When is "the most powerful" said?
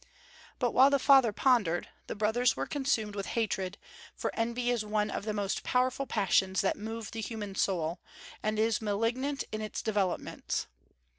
5.25-6.07